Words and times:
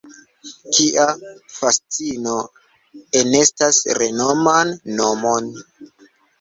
Kia 0.77 1.03
fascino 1.57 2.39
enestas 3.21 3.83
renoman 4.01 4.77
nomon! 4.99 5.55